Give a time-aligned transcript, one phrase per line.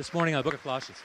[0.00, 0.98] this morning on the book of Colossians.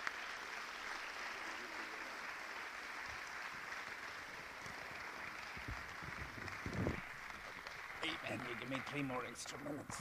[8.01, 8.39] Amen.
[8.49, 9.97] You give me three more extra minutes.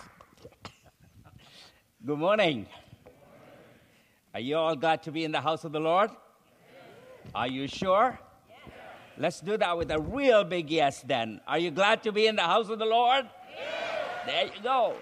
[2.06, 2.66] Good morning.
[4.32, 6.10] Are you all glad to be in the house of the Lord?
[7.34, 8.16] Are you sure?
[9.18, 11.40] Let's do that with a real big yes then.
[11.48, 13.28] Are you glad to be in the house of the Lord?
[14.24, 14.94] There you go.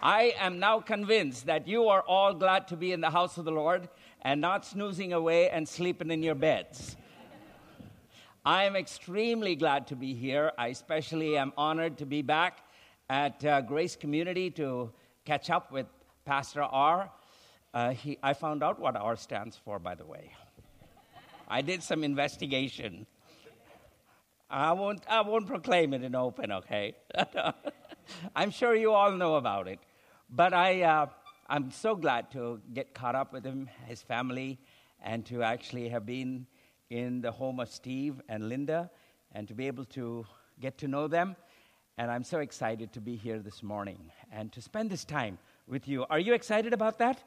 [0.00, 3.44] I am now convinced that you are all glad to be in the house of
[3.44, 3.88] the Lord
[4.22, 6.96] and not snoozing away and sleeping in your beds.
[8.44, 10.52] I am extremely glad to be here.
[10.56, 12.58] I especially am honored to be back
[13.10, 14.92] at uh, Grace Community to
[15.24, 15.86] catch up with
[16.24, 17.10] Pastor R.
[17.74, 20.30] Uh, he, I found out what R stands for, by the way.
[21.48, 23.06] I did some investigation.
[24.48, 26.94] I won't, I won't proclaim it in open, okay?
[28.36, 29.78] I'm sure you all know about it.
[30.30, 31.06] But I, uh,
[31.48, 34.58] I'm so glad to get caught up with him, his family,
[35.02, 36.46] and to actually have been
[36.90, 38.90] in the home of Steve and Linda
[39.32, 40.26] and to be able to
[40.60, 41.34] get to know them.
[41.96, 43.98] And I'm so excited to be here this morning
[44.30, 46.04] and to spend this time with you.
[46.10, 47.22] Are you excited about that?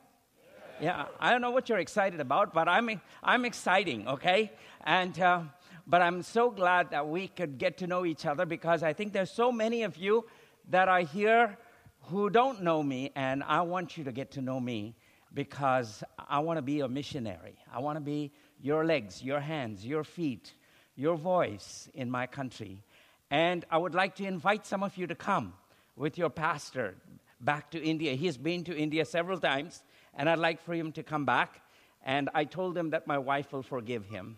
[0.80, 4.52] Yeah, I don't know what you're excited about, but I'm, I'm exciting, okay?
[4.84, 5.42] And, uh,
[5.88, 9.12] but I'm so glad that we could get to know each other because I think
[9.12, 10.26] there's so many of you
[10.70, 11.58] that are here
[12.04, 14.96] who don't know me, and I want you to get to know me
[15.34, 17.56] because I want to be a missionary.
[17.74, 20.54] I want to be your legs, your hands, your feet,
[20.96, 22.84] your voice in my country.
[23.30, 25.54] And I would like to invite some of you to come
[25.96, 26.96] with your pastor
[27.40, 28.14] back to India.
[28.16, 29.82] He has been to India several times,
[30.14, 31.62] and I'd like for him to come back.
[32.04, 34.38] And I told him that my wife will forgive him.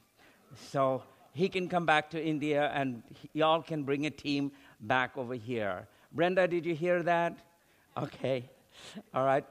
[0.70, 3.02] So he can come back to India, and
[3.34, 5.88] y'all can bring a team back over here.
[6.12, 7.38] Brenda, did you hear that?
[7.98, 8.50] Okay.
[9.14, 9.46] All right.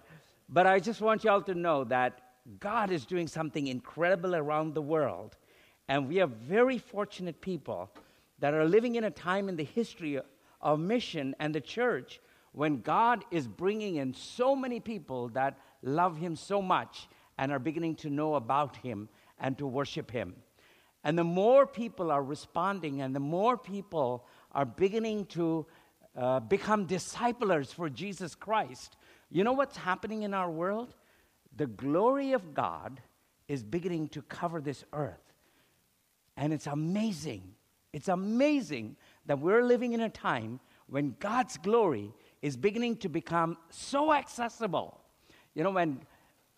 [0.48, 2.20] But I just want y'all to know that
[2.58, 5.36] God is doing something incredible around the world.
[5.88, 7.90] And we are very fortunate people
[8.40, 10.19] that are living in a time in the history
[10.60, 12.20] of mission and the church
[12.52, 17.08] when God is bringing in so many people that love Him so much
[17.38, 19.08] and are beginning to know about Him
[19.38, 20.34] and to worship Him.
[21.04, 25.66] And the more people are responding and the more people are beginning to
[26.17, 28.97] uh, become disciplers for Jesus Christ,
[29.31, 30.95] you know what's happening in our world?
[31.56, 33.00] the glory of God
[33.49, 35.33] is beginning to cover this earth.
[36.37, 37.55] And it's amazing.
[37.93, 38.97] It's amazing
[39.27, 45.00] that we're living in a time when God's glory is beginning to become so accessible.
[45.55, 46.00] You know, when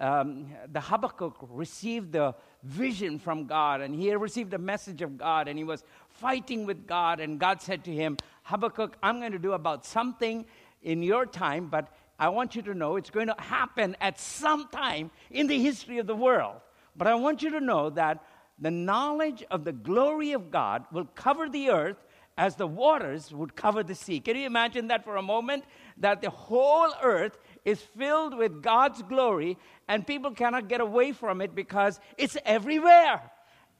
[0.00, 5.48] um, the Habakkuk received the vision from God and he received a message of God
[5.48, 9.38] and he was fighting with God, and God said to him, Habakkuk, I'm going to
[9.38, 10.46] do about something
[10.82, 14.68] in your time, but I want you to know it's going to happen at some
[14.68, 16.56] time in the history of the world.
[16.96, 18.22] But I want you to know that
[18.58, 21.96] the knowledge of the glory of God will cover the earth
[22.36, 24.20] as the waters would cover the sea.
[24.20, 25.64] Can you imagine that for a moment?
[25.96, 29.56] That the whole earth is filled with God's glory
[29.88, 33.30] and people cannot get away from it because it's everywhere.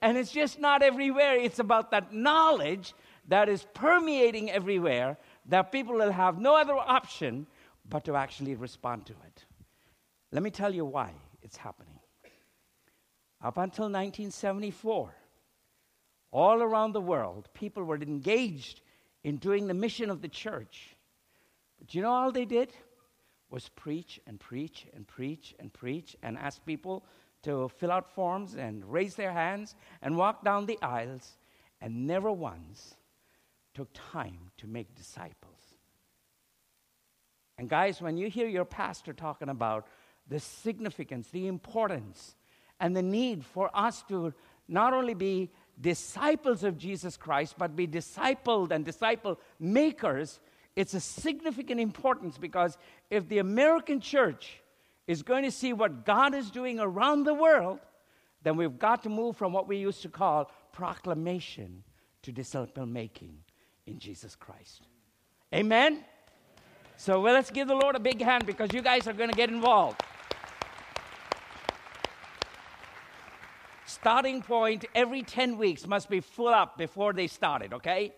[0.00, 2.94] And it's just not everywhere, it's about that knowledge
[3.28, 7.46] that is permeating everywhere that people will have no other option
[7.88, 9.44] but to actually respond to it.
[10.32, 11.12] Let me tell you why
[11.42, 11.98] it's happening.
[13.42, 15.14] Up until 1974,
[16.32, 18.80] all around the world, people were engaged
[19.22, 20.96] in doing the mission of the church.
[21.78, 22.72] But you know all they did?
[23.54, 27.06] Was preach and preach and preach and preach and ask people
[27.44, 31.36] to fill out forms and raise their hands and walk down the aisles,
[31.80, 32.96] and never once
[33.72, 35.76] took time to make disciples.
[37.56, 39.86] And guys, when you hear your pastor talking about
[40.26, 42.34] the significance, the importance,
[42.80, 44.34] and the need for us to
[44.66, 50.40] not only be disciples of Jesus Christ, but be discipled and disciple makers,
[50.76, 52.76] it's a significant importance because
[53.10, 54.60] if the American church
[55.06, 57.78] is going to see what God is doing around the world,
[58.42, 61.84] then we've got to move from what we used to call proclamation
[62.22, 63.38] to disciple making
[63.86, 64.86] in Jesus Christ.
[65.54, 66.04] Amen?
[66.96, 69.36] So well, let's give the Lord a big hand because you guys are going to
[69.36, 70.02] get involved.
[73.86, 78.12] Starting point every 10 weeks must be full up before they started, okay?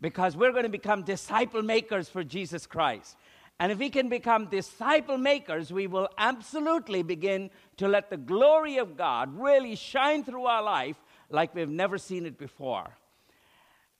[0.00, 3.16] Because we're going to become disciple makers for Jesus Christ.
[3.58, 8.76] And if we can become disciple makers, we will absolutely begin to let the glory
[8.76, 10.96] of God really shine through our life
[11.30, 12.86] like we've never seen it before.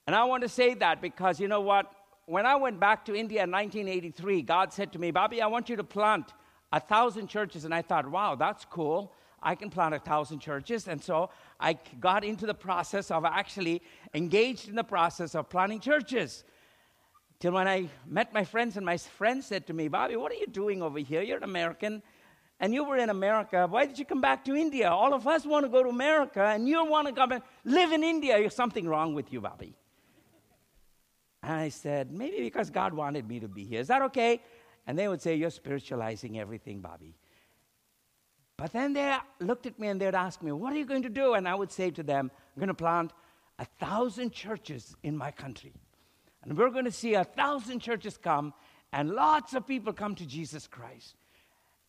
[0.05, 1.91] And I want to say that because you know what?
[2.27, 5.69] when I went back to India in 1983, God said to me, Bobby, I want
[5.69, 6.33] you to plant
[6.73, 9.13] a thousand churches, and I thought, wow, that's cool.
[9.41, 10.87] I can plant a thousand churches.
[10.87, 11.29] And so
[11.59, 13.81] I got into the process of actually
[14.13, 16.43] engaged in the process of planting churches.
[17.39, 20.35] Till when I met my friends, and my friends said to me, Bobby, what are
[20.35, 21.21] you doing over here?
[21.21, 22.01] You're an American,
[22.59, 23.67] and you were in America.
[23.69, 24.89] Why did you come back to India?
[24.89, 27.91] All of us want to go to America, and you want to come and live
[27.91, 28.39] in India.
[28.39, 29.75] There's something wrong with you, Bobby.
[31.43, 33.81] And I said, maybe because God wanted me to be here.
[33.81, 34.41] Is that okay?
[34.87, 37.13] And they would say, You're spiritualizing everything, Bobby.
[38.57, 41.09] But then they looked at me and they'd ask me, What are you going to
[41.09, 41.35] do?
[41.35, 43.13] And I would say to them, I'm going to plant
[43.59, 45.73] a thousand churches in my country.
[46.43, 48.53] And we're going to see a thousand churches come
[48.91, 51.15] and lots of people come to Jesus Christ.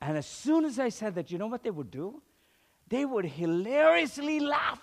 [0.00, 2.22] And as soon as I said that, you know what they would do?
[2.88, 4.80] They would hilariously laugh.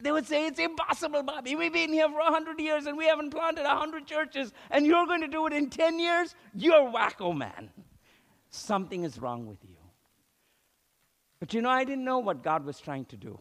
[0.00, 1.56] They would say, It's impossible, Bobby.
[1.56, 5.22] We've been here for 100 years and we haven't planted 100 churches, and you're going
[5.22, 6.34] to do it in 10 years?
[6.54, 7.70] You're wacko, man.
[8.50, 9.83] Something is wrong with you.
[11.44, 13.38] But you know, I didn't know what God was trying to do.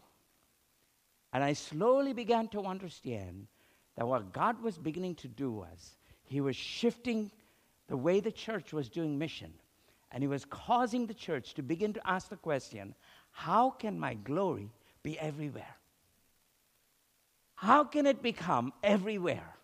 [1.32, 3.48] And I slowly began to understand
[3.96, 5.96] that what God was beginning to do was
[6.26, 7.32] He was shifting
[7.88, 9.54] the way the church was doing mission.
[10.12, 12.94] And He was causing the church to begin to ask the question
[13.32, 14.70] how can my glory
[15.02, 15.78] be everywhere?
[17.56, 19.56] How can it become everywhere?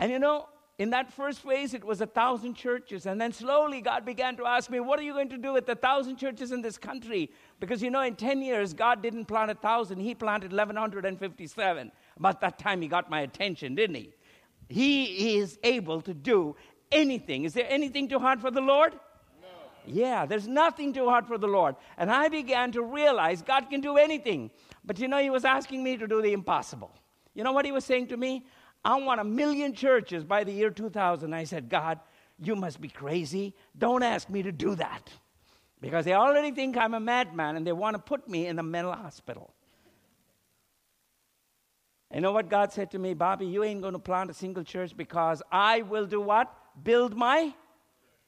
[0.00, 3.06] And you know, in that first phase, it was a thousand churches.
[3.06, 5.66] And then slowly, God began to ask me, What are you going to do with
[5.66, 7.30] the thousand churches in this country?
[7.60, 11.92] Because you know, in 10 years, God didn't plant a thousand, He planted 1,157.
[12.16, 14.12] About that time, He got my attention, didn't He?
[14.68, 16.56] He is able to do
[16.90, 17.44] anything.
[17.44, 18.94] Is there anything too hard for the Lord?
[19.40, 19.48] No.
[19.86, 21.76] Yeah, there's nothing too hard for the Lord.
[21.98, 24.50] And I began to realize God can do anything.
[24.84, 26.90] But you know, He was asking me to do the impossible.
[27.32, 28.44] You know what He was saying to me?
[28.84, 31.32] I want a million churches by the year 2000.
[31.32, 32.00] I said, God,
[32.38, 33.54] you must be crazy.
[33.76, 35.10] Don't ask me to do that.
[35.80, 38.62] Because they already think I'm a madman and they want to put me in a
[38.62, 39.54] mental hospital.
[42.12, 43.14] You know what God said to me?
[43.14, 46.54] Bobby, you ain't going to plant a single church because I will do what?
[46.82, 47.52] Build my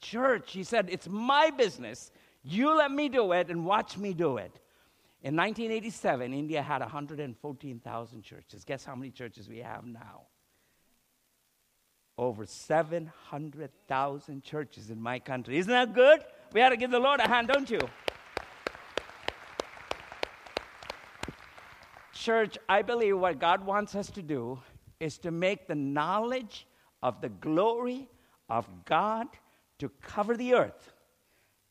[0.01, 0.51] church.
[0.53, 2.11] He said, It's my business.
[2.43, 4.59] You let me do it and watch me do it.
[5.21, 8.63] In 1987, India had 114,000 churches.
[8.63, 10.23] Guess how many churches we have now?
[12.17, 15.57] Over 700,000 churches in my country.
[15.57, 16.21] Isn't that good?
[16.53, 17.79] We ought to give the Lord a hand, don't you?
[22.13, 24.59] Church, I believe what God wants us to do
[24.99, 26.67] is to make the knowledge
[27.03, 28.09] of the glory
[28.49, 29.27] of God
[29.79, 30.93] to cover the earth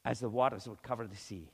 [0.05, 1.51] as the waters would cover the sea.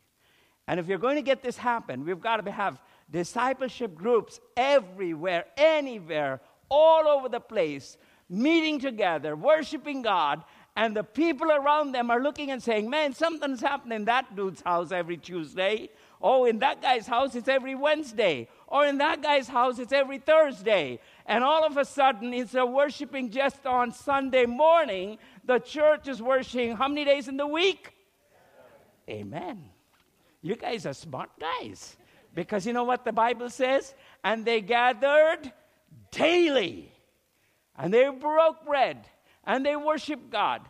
[0.69, 2.81] And if you're going to get this happen, we've got to have
[3.11, 7.97] discipleship groups everywhere, anywhere, all over the place
[8.33, 10.43] meeting together, worshiping God,
[10.75, 14.63] and the people around them are looking and saying, Man, something's happening in that dude's
[14.63, 15.91] house every Tuesday.
[16.21, 18.49] Oh, in that guy's house, it's every Wednesday.
[18.69, 20.99] Or in that guy's house, it's every Thursday.
[21.27, 26.23] And all of a sudden, instead of worshiping just on Sunday morning, the church is
[26.23, 27.93] worshiping how many days in the week?
[29.11, 29.63] Amen.
[30.41, 31.97] You guys are smart guys.
[32.35, 33.95] Because you know what the Bible says?
[34.25, 35.53] And they gathered
[36.13, 36.92] daily
[37.77, 39.07] and they broke bread
[39.45, 40.63] and they worshiped God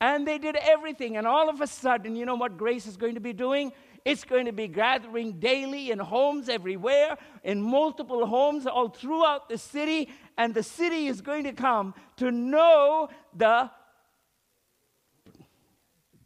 [0.00, 1.16] and they did everything.
[1.16, 3.72] And all of a sudden, you know what grace is going to be doing?
[4.04, 9.58] It's going to be gathering daily in homes everywhere, in multiple homes all throughout the
[9.58, 13.70] city, and the city is going to come to know the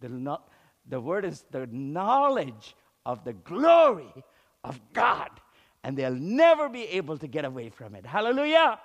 [0.00, 0.38] the,
[0.88, 2.74] the word is the knowledge
[3.06, 4.12] of the glory
[4.64, 5.30] of God,
[5.84, 8.04] and they'll never be able to get away from it.
[8.04, 8.80] Hallelujah.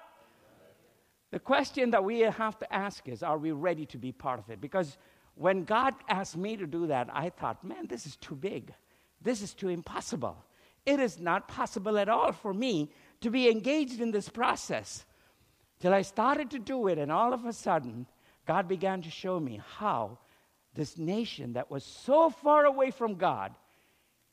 [1.31, 4.49] The question that we have to ask is are we ready to be part of
[4.49, 4.61] it?
[4.61, 4.97] Because
[5.35, 8.73] when God asked me to do that, I thought, man, this is too big.
[9.21, 10.37] This is too impossible.
[10.85, 12.91] It is not possible at all for me
[13.21, 15.05] to be engaged in this process.
[15.79, 18.07] Till I started to do it, and all of a sudden,
[18.45, 20.17] God began to show me how
[20.73, 23.53] this nation that was so far away from God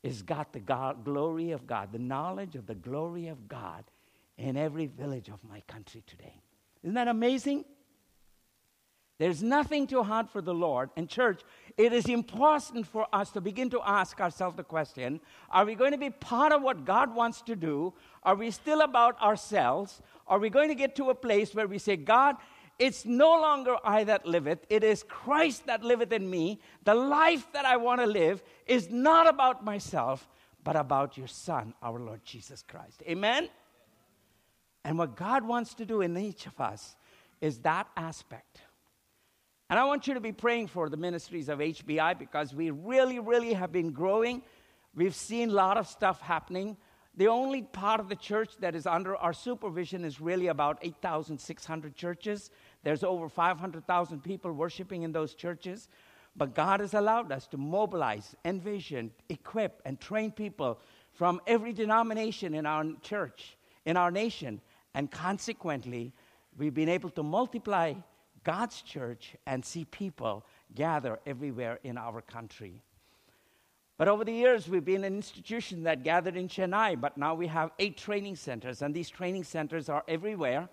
[0.02, 3.84] is got the God, glory of God, the knowledge of the glory of God
[4.38, 6.43] in every village of my country today.
[6.84, 7.64] Isn't that amazing?
[9.18, 10.90] There's nothing too hard for the Lord.
[10.96, 11.40] And, church,
[11.78, 15.92] it is important for us to begin to ask ourselves the question are we going
[15.92, 17.94] to be part of what God wants to do?
[18.22, 20.02] Are we still about ourselves?
[20.26, 22.36] Are we going to get to a place where we say, God,
[22.78, 26.60] it's no longer I that liveth, it is Christ that liveth in me.
[26.82, 30.28] The life that I want to live is not about myself,
[30.64, 33.02] but about your Son, our Lord Jesus Christ.
[33.06, 33.48] Amen?
[34.84, 36.96] And what God wants to do in each of us
[37.40, 38.60] is that aspect.
[39.70, 43.18] And I want you to be praying for the ministries of HBI because we really,
[43.18, 44.42] really have been growing.
[44.94, 46.76] We've seen a lot of stuff happening.
[47.16, 51.94] The only part of the church that is under our supervision is really about 8,600
[51.94, 52.50] churches.
[52.82, 55.88] There's over 500,000 people worshiping in those churches.
[56.36, 60.80] But God has allowed us to mobilize, envision, equip, and train people
[61.12, 64.60] from every denomination in our church, in our nation.
[64.94, 66.12] And consequently,
[66.56, 67.94] we've been able to multiply
[68.44, 72.82] God's church and see people gather everywhere in our country.
[73.96, 77.46] But over the years, we've been an institution that gathered in Chennai, but now we
[77.46, 80.68] have eight training centers, and these training centers are everywhere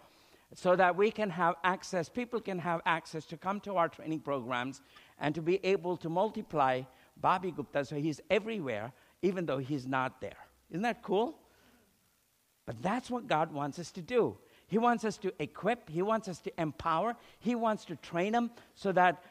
[0.53, 4.19] so that we can have access, people can have access to come to our training
[4.19, 4.81] programs
[5.19, 6.81] and to be able to multiply
[7.17, 10.37] Bobby Gupta so he's everywhere, even though he's not there.
[10.69, 11.37] Isn't that cool?
[12.65, 14.37] But that's what God wants us to do.
[14.67, 18.51] He wants us to equip, He wants us to empower, He wants to train them
[18.75, 19.23] so that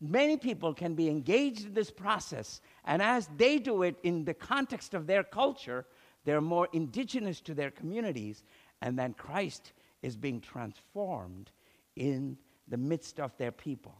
[0.00, 2.60] many people can be engaged in this process.
[2.84, 5.86] And as they do it in the context of their culture,
[6.24, 8.44] they're more indigenous to their communities.
[8.82, 9.72] And then Christ
[10.02, 11.50] is being transformed
[11.96, 12.36] in
[12.68, 13.96] the midst of their people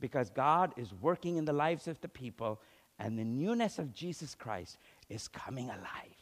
[0.00, 2.60] because God is working in the lives of the people,
[2.98, 4.78] and the newness of Jesus Christ
[5.08, 6.16] is coming alive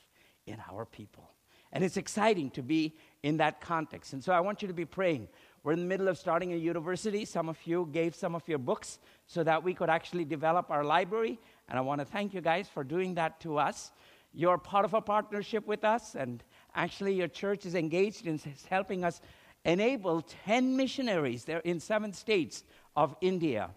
[0.46, 1.30] in our people.
[1.72, 4.12] And it's exciting to be in that context.
[4.12, 5.28] And so I want you to be praying.
[5.62, 7.24] We're in the middle of starting a university.
[7.24, 10.84] Some of you gave some of your books so that we could actually develop our
[10.84, 11.40] library.
[11.68, 13.90] And I want to thank you guys for doing that to us.
[14.32, 16.44] You're part of a partnership with us, and
[16.74, 19.22] actually, your church is engaged in helping us
[19.64, 21.44] enable 10 missionaries.
[21.44, 22.62] They're in seven states
[22.94, 23.70] of India.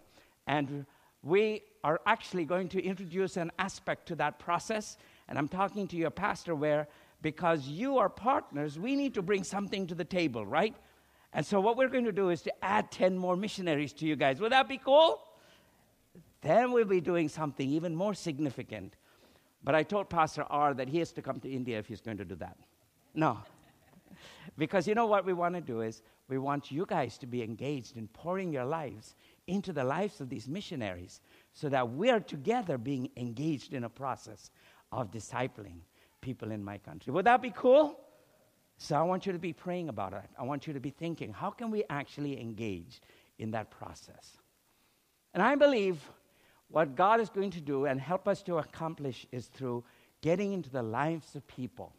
[0.46, 0.84] And
[1.22, 4.98] we are actually going to introduce an aspect to that process.
[5.28, 6.88] And I'm talking to your pastor where,
[7.22, 10.74] because you are partners, we need to bring something to the table, right?
[11.32, 14.16] And so, what we're going to do is to add 10 more missionaries to you
[14.16, 14.40] guys.
[14.40, 15.22] Would that be cool?
[16.40, 18.96] Then we'll be doing something even more significant.
[19.62, 22.16] But I told Pastor R that he has to come to India if he's going
[22.16, 22.56] to do that.
[23.14, 23.38] No.
[24.58, 27.42] because you know what we want to do is we want you guys to be
[27.42, 31.20] engaged in pouring your lives into the lives of these missionaries
[31.52, 34.50] so that we are together being engaged in a process
[34.92, 35.80] of discipling
[36.20, 37.12] people in my country.
[37.12, 37.98] Would that be cool?
[38.78, 40.24] So I want you to be praying about it.
[40.38, 43.00] I want you to be thinking, how can we actually engage
[43.38, 44.38] in that process?
[45.34, 45.98] And I believe
[46.68, 49.84] what God is going to do and help us to accomplish is through
[50.22, 51.92] getting into the lives of people.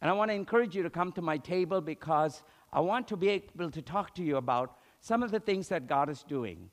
[0.00, 3.16] And I want to encourage you to come to my table because I want to
[3.16, 6.70] be able to talk to you about some of the things that God is doing.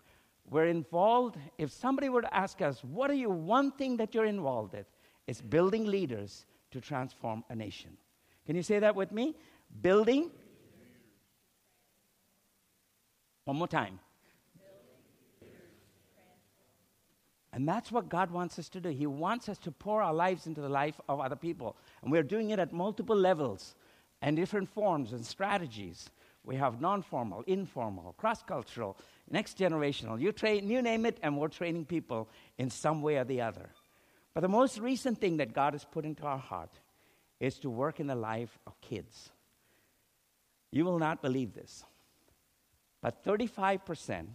[0.50, 4.25] We're involved, if somebody were to ask us, what are you, one thing that you're
[4.25, 4.86] involved in?
[5.27, 7.98] It's building leaders to transform a nation.
[8.46, 9.36] Can you say that with me?
[9.82, 10.32] Building.
[13.46, 14.00] One more time.
[17.54, 18.90] And that's what God wants us to do.
[18.90, 21.76] He wants us to pour our lives into the life of other people.
[22.02, 23.74] And we're doing it at multiple levels
[24.22, 26.10] and different forms and strategies.
[26.44, 28.96] We have non formal, informal, cross cultural,
[29.30, 30.22] next generational.
[30.22, 33.70] You, train, you name it, and we're training people in some way or the other.
[34.38, 36.70] But the most recent thing that God has put into our heart
[37.39, 39.32] is to work in the life of kids.
[40.72, 41.84] You will not believe this,
[43.01, 44.27] but 35%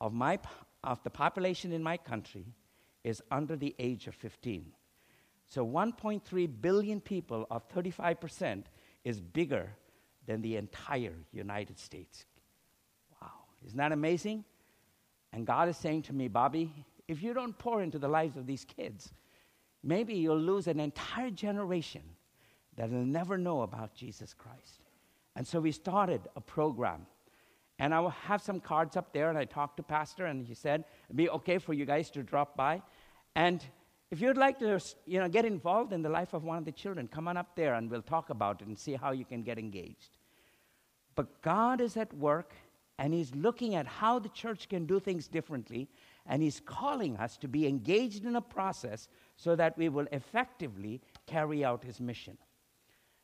[0.00, 0.38] of, my,
[0.84, 2.54] of the population in my country
[3.02, 4.66] is under the age of 15.
[5.48, 8.62] So 1.3 billion people of 35%
[9.04, 9.70] is bigger
[10.24, 12.26] than the entire United States.
[13.20, 13.32] Wow,
[13.66, 14.44] isn't that amazing?
[15.32, 18.46] And God is saying to me, Bobby, if you don't pour into the lives of
[18.46, 19.12] these kids,
[19.82, 22.02] maybe you'll lose an entire generation
[22.76, 24.82] that will never know about Jesus Christ.
[25.34, 27.06] And so we started a program.
[27.80, 30.54] And I will have some cards up there, and I talked to Pastor, and he
[30.54, 32.82] said, it'd be okay for you guys to drop by.
[33.36, 33.64] And
[34.10, 36.72] if you'd like to you know, get involved in the life of one of the
[36.72, 39.42] children, come on up there and we'll talk about it and see how you can
[39.42, 40.16] get engaged.
[41.14, 42.54] But God is at work
[42.98, 45.88] and He's looking at how the church can do things differently,
[46.28, 51.00] and He's calling us to be engaged in a process so that we will effectively
[51.26, 52.36] carry out His mission.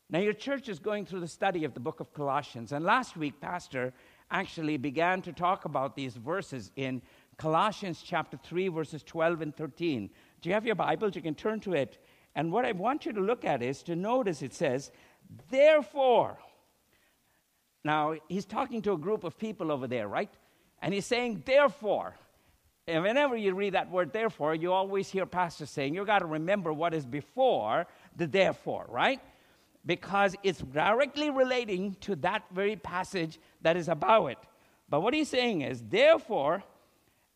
[0.09, 3.17] Now, your church is going through the study of the book of Colossians, and last
[3.17, 3.93] week, Pastor
[4.29, 7.01] actually began to talk about these verses in
[7.37, 10.09] Colossians chapter 3, verses 12 and 13.
[10.41, 11.15] Do you have your Bibles?
[11.15, 11.97] You can turn to it.
[12.35, 14.91] And what I want you to look at is to notice it says,
[15.49, 16.37] Therefore.
[17.83, 20.33] Now, he's talking to a group of people over there, right?
[20.81, 22.15] And he's saying, Therefore.
[22.87, 26.25] And whenever you read that word, therefore, you always hear pastors saying, you got to
[26.25, 29.19] remember what is before the therefore, right?
[29.85, 34.37] Because it's directly relating to that very passage that is about it.
[34.87, 36.63] But what he's saying is, therefore,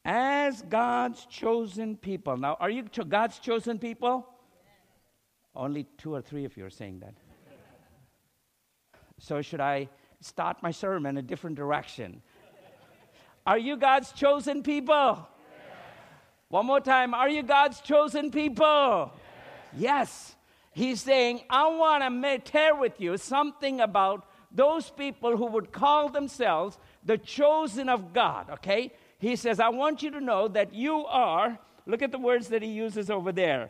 [0.05, 2.37] as God's chosen people.
[2.37, 4.27] Now, are you God's chosen people?
[5.55, 7.15] Only two or three of you are saying that.
[9.19, 9.89] so, should I
[10.21, 12.21] start my sermon a different direction?
[13.47, 15.27] Are you God's chosen people?
[16.49, 17.13] One more time.
[17.13, 19.13] Are you God's chosen people?
[19.77, 20.35] Yes.
[20.71, 26.09] He's saying, I want to share with you something about those people who would call
[26.09, 28.91] themselves the chosen of God, okay?
[29.19, 32.63] He says, I want you to know that you are, look at the words that
[32.63, 33.69] he uses over there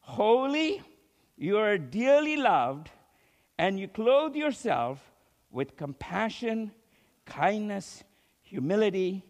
[0.00, 0.82] holy,
[1.36, 2.90] you are dearly loved,
[3.58, 4.98] and you clothe yourself
[5.50, 6.70] with compassion,
[7.24, 8.04] kindness,
[8.42, 9.24] humility,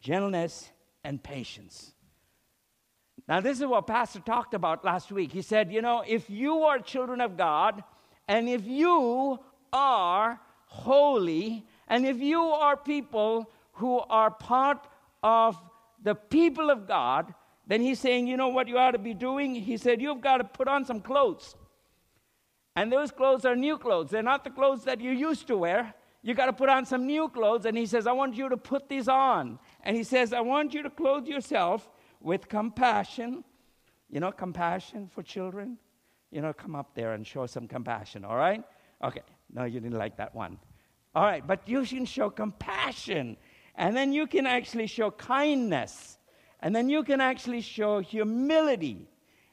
[0.00, 0.70] gentleness,
[1.04, 1.93] and patience.
[3.26, 5.32] Now, this is what Pastor talked about last week.
[5.32, 7.82] He said, You know, if you are children of God,
[8.28, 9.38] and if you
[9.72, 14.86] are holy, and if you are people who are part
[15.22, 15.56] of
[16.02, 17.32] the people of God,
[17.66, 19.54] then he's saying, You know what you ought to be doing?
[19.54, 21.54] He said, You've got to put on some clothes.
[22.76, 24.10] And those clothes are new clothes.
[24.10, 25.94] They're not the clothes that you used to wear.
[26.22, 27.66] You got to put on some new clothes.
[27.66, 29.58] And he says, I want you to put these on.
[29.82, 31.88] And he says, I want you to clothe yourself
[32.24, 33.44] with compassion.
[34.10, 35.78] You know, compassion for children.
[36.30, 38.64] You know, come up there and show some compassion, all right?
[39.02, 39.22] Okay.
[39.52, 40.58] No, you didn't like that one.
[41.14, 43.36] All right, but you can show compassion.
[43.76, 46.18] And then you can actually show kindness.
[46.60, 49.08] And then you can actually show humility.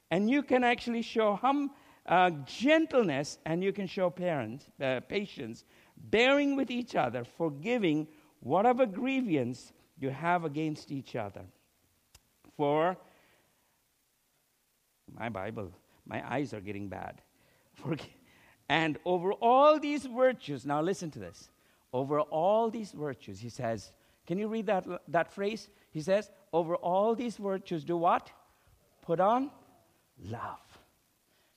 [0.09, 1.71] And you can actually show hum,
[2.07, 3.37] uh, gentleness.
[3.45, 5.65] And you can show parents, uh, patience,
[5.97, 8.07] bearing with each other, forgiving
[8.39, 11.43] whatever grievance you have against each other.
[12.61, 12.95] For
[15.17, 15.71] my Bible,
[16.05, 17.19] my eyes are getting bad.
[18.69, 21.49] and over all these virtues, now listen to this.
[21.91, 23.91] Over all these virtues, he says,
[24.27, 25.69] can you read that, that phrase?
[25.89, 28.29] He says, over all these virtues, do what?
[29.01, 29.49] Put on
[30.29, 30.59] love.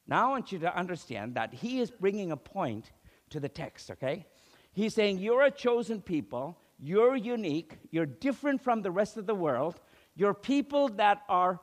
[0.06, 2.92] Now I want you to understand that he is bringing a point
[3.28, 4.24] to the text, okay?
[4.72, 9.34] He's saying, You're a chosen people, you're unique, you're different from the rest of the
[9.34, 9.80] world,
[10.16, 11.60] you're people that are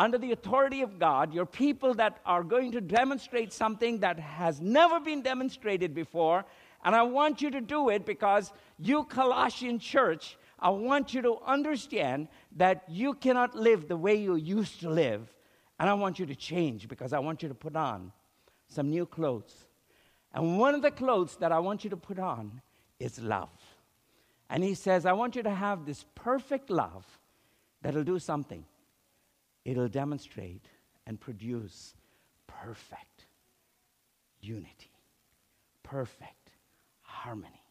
[0.00, 1.34] under the authority of God.
[1.34, 6.46] You're people that are going to demonstrate something that has never been demonstrated before.
[6.82, 11.38] And I want you to do it because you, Colossian church, I want you to
[11.46, 15.28] understand that you cannot live the way you used to live.
[15.78, 18.10] And I want you to change because I want you to put on
[18.68, 19.66] some new clothes.
[20.32, 22.62] And one of the clothes that I want you to put on
[22.98, 23.50] is love.
[24.48, 27.06] And he says, I want you to have this perfect love
[27.82, 28.64] that'll do something.
[29.64, 30.66] It'll demonstrate
[31.06, 31.94] and produce
[32.46, 33.26] perfect
[34.40, 34.90] unity,
[35.82, 36.52] perfect
[37.02, 37.62] harmony.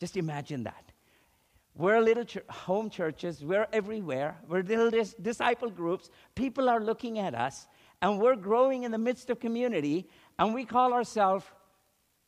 [0.00, 0.92] Just imagine that.
[1.74, 6.10] We're little ch- home churches, we're everywhere, we're little dis- disciple groups.
[6.34, 7.68] People are looking at us,
[8.02, 11.44] and we're growing in the midst of community, and we call ourselves,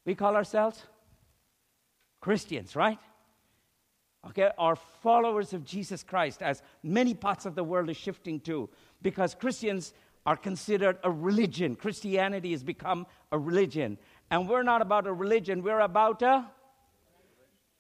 [0.05, 0.85] we call ourselves
[2.21, 2.99] Christians, right?
[4.27, 8.69] Okay, are followers of Jesus Christ, as many parts of the world is shifting to,
[9.03, 9.95] because Christians
[10.27, 11.75] are considered a religion.
[11.75, 13.99] Christianity has become a religion.
[14.31, 16.47] And we're not about a religion, we're about a,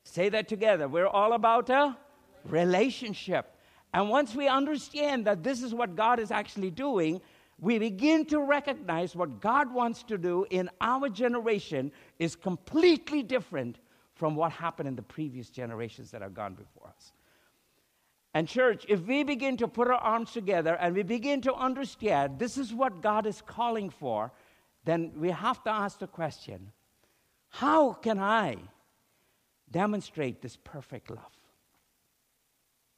[0.04, 1.96] say that together, we're all about a
[2.44, 3.56] relationship.
[3.92, 7.20] And once we understand that this is what God is actually doing,
[7.60, 13.78] we begin to recognize what God wants to do in our generation is completely different
[14.20, 17.12] from what happened in the previous generations that have gone before us.
[18.34, 22.38] And, church, if we begin to put our arms together and we begin to understand
[22.38, 24.30] this is what God is calling for,
[24.84, 26.70] then we have to ask the question
[27.48, 28.58] how can I
[29.70, 31.36] demonstrate this perfect love?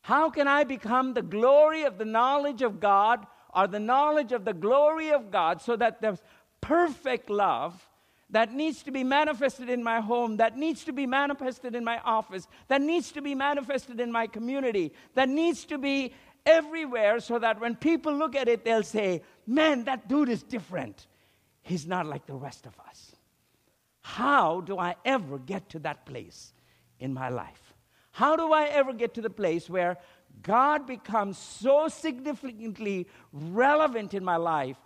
[0.01, 4.45] How can I become the glory of the knowledge of God or the knowledge of
[4.45, 6.19] the glory of God so that the
[6.61, 7.89] perfect love
[8.33, 11.99] that needs to be manifested in my home, that needs to be manifested in my
[11.99, 16.13] office, that needs to be manifested in my community, that needs to be
[16.45, 21.07] everywhere so that when people look at it, they'll say, Man, that dude is different.
[21.63, 23.13] He's not like the rest of us.
[24.01, 26.53] How do I ever get to that place
[26.99, 27.75] in my life?
[28.13, 29.99] How do I ever get to the place where
[30.43, 34.77] God becomes so significantly relevant in my life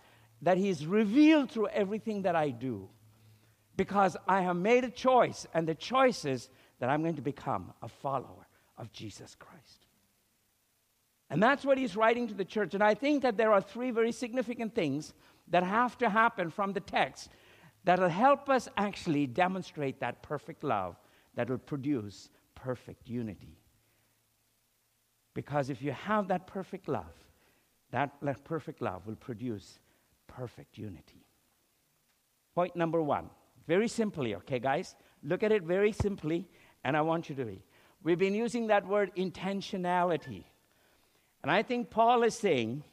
[0.41, 2.89] that He's revealed through everything that I do?
[3.77, 7.73] Because I have made a choice, and the choice is that I'm going to become
[7.81, 9.85] a follower of Jesus Christ.
[11.29, 12.73] And that's what he's writing to the church.
[12.73, 15.13] And I think that there are three very significant things
[15.49, 17.29] that have to happen from the text
[17.83, 20.95] that'll help us actually demonstrate that perfect love
[21.35, 23.59] that will produce perfect unity.
[25.33, 27.13] Because if you have that perfect love,
[27.91, 28.11] that
[28.43, 29.79] perfect love will produce
[30.27, 31.25] perfect unity.
[32.55, 33.29] Point number one,
[33.67, 34.95] very simply, okay, guys?
[35.23, 36.47] Look at it very simply,
[36.83, 37.61] and I want you to be.
[38.03, 40.45] We've been using that word intentionality.
[41.43, 42.83] And I think Paul is saying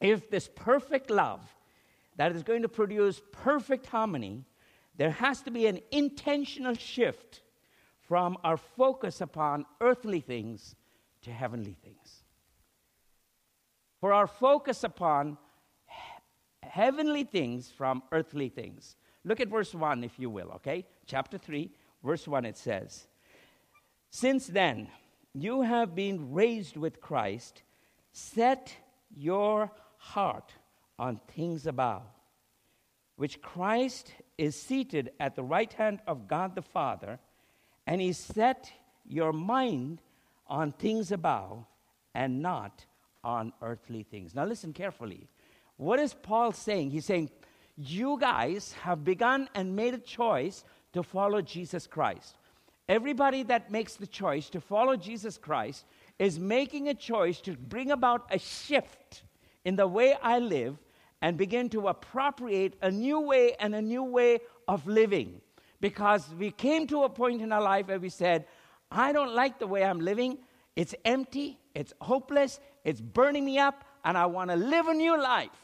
[0.00, 1.40] if this perfect love
[2.16, 4.44] that is going to produce perfect harmony,
[4.96, 7.40] there has to be an intentional shift
[8.06, 10.76] from our focus upon earthly things
[11.22, 12.22] to heavenly things.
[14.00, 15.38] For our focus upon
[16.62, 18.96] heavenly things from earthly things.
[19.24, 20.84] Look at verse 1, if you will, okay?
[21.06, 21.70] Chapter 3,
[22.02, 23.06] verse 1, it says,
[24.10, 24.88] Since then,
[25.32, 27.62] you have been raised with Christ,
[28.12, 28.76] set
[29.16, 30.52] your heart
[30.98, 32.02] on things above,
[33.16, 37.18] which Christ is seated at the right hand of God the Father,
[37.86, 38.70] and he set
[39.06, 40.00] your mind
[40.46, 41.64] on things above
[42.14, 42.84] and not
[43.22, 44.34] on earthly things.
[44.34, 45.28] Now, listen carefully.
[45.76, 46.90] What is Paul saying?
[46.90, 47.30] He's saying,
[47.76, 52.36] You guys have begun and made a choice to follow Jesus Christ.
[52.88, 55.84] Everybody that makes the choice to follow Jesus Christ
[56.18, 59.22] is making a choice to bring about a shift
[59.64, 60.76] in the way I live
[61.22, 65.40] and begin to appropriate a new way and a new way of living.
[65.80, 68.46] Because we came to a point in our life where we said,
[68.90, 70.38] I don't like the way I'm living.
[70.76, 75.20] It's empty, it's hopeless, it's burning me up, and I want to live a new
[75.20, 75.63] life.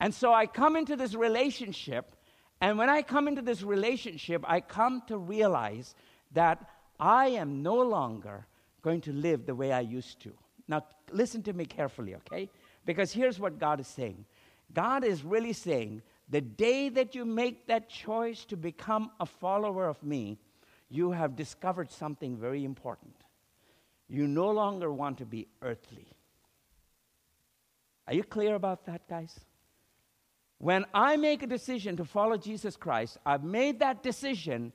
[0.00, 2.14] And so I come into this relationship,
[2.60, 5.94] and when I come into this relationship, I come to realize
[6.32, 6.64] that
[7.00, 8.46] I am no longer
[8.82, 10.32] going to live the way I used to.
[10.68, 12.48] Now, listen to me carefully, okay?
[12.84, 14.24] Because here's what God is saying
[14.72, 19.88] God is really saying, the day that you make that choice to become a follower
[19.88, 20.38] of me,
[20.90, 23.14] you have discovered something very important.
[24.08, 26.06] You no longer want to be earthly.
[28.06, 29.38] Are you clear about that, guys?
[30.58, 34.72] When I make a decision to follow Jesus Christ, I've made that decision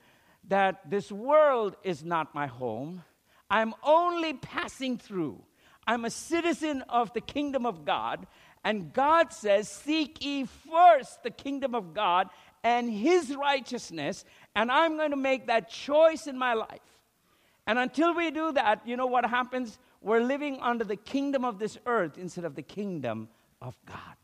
[0.48, 3.04] that this world is not my home.
[3.50, 5.44] I'm only passing through.
[5.86, 8.26] I'm a citizen of the kingdom of God.
[8.64, 12.30] And God says, Seek ye first the kingdom of God
[12.64, 14.24] and his righteousness.
[14.56, 16.80] And I'm going to make that choice in my life.
[17.68, 19.78] And until we do that, you know what happens?
[20.02, 23.30] We're living under the kingdom of this earth instead of the kingdom
[23.62, 24.23] of God.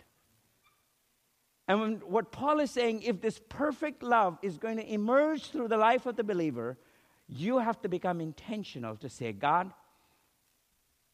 [1.70, 5.68] And when, what Paul is saying, if this perfect love is going to emerge through
[5.68, 6.80] the life of the believer,
[7.28, 9.72] you have to become intentional to say, God,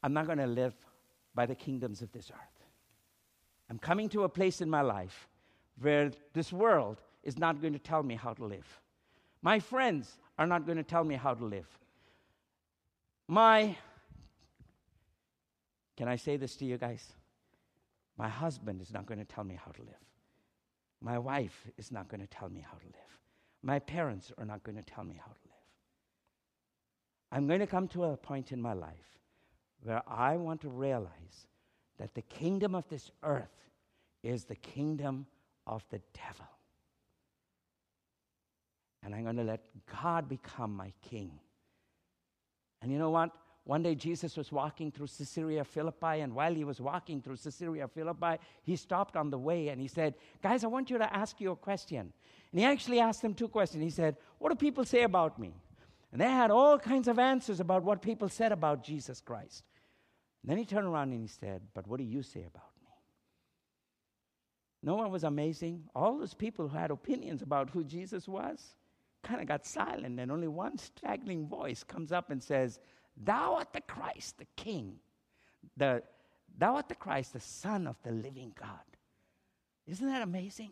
[0.01, 0.73] I'm not going to live
[1.35, 2.65] by the kingdoms of this earth.
[3.69, 5.27] I'm coming to a place in my life
[5.81, 8.79] where this world is not going to tell me how to live.
[9.41, 11.67] My friends are not going to tell me how to live.
[13.27, 13.75] My,
[15.97, 17.11] can I say this to you guys?
[18.17, 19.95] My husband is not going to tell me how to live.
[21.01, 23.19] My wife is not going to tell me how to live.
[23.61, 25.51] My parents are not going to tell me how to live.
[27.31, 29.19] I'm going to come to a point in my life
[29.83, 31.47] where I want to realize
[31.97, 33.69] that the kingdom of this earth
[34.23, 35.27] is the kingdom
[35.67, 36.47] of the devil.
[39.03, 39.65] And I'm going to let
[40.01, 41.31] God become my king.
[42.81, 43.31] And you know what?
[43.65, 47.87] One day Jesus was walking through Caesarea Philippi, and while he was walking through Caesarea
[47.87, 51.41] Philippi, he stopped on the way and he said, Guys, I want you to ask
[51.41, 52.13] you a question.
[52.51, 53.83] And he actually asked them two questions.
[53.83, 55.55] He said, What do people say about me?
[56.11, 59.63] And they had all kinds of answers about what people said about Jesus Christ.
[60.43, 62.91] And then he turned around and he said, But what do you say about me?
[64.83, 65.85] No one was amazing?
[65.95, 68.75] All those people who had opinions about who Jesus was
[69.23, 72.79] kind of got silent, and only one straggling voice comes up and says,
[73.17, 74.97] Thou art the Christ, the King.
[75.77, 76.03] The,
[76.57, 78.79] thou art the Christ, the Son of the living God.
[79.87, 80.71] Isn't that amazing?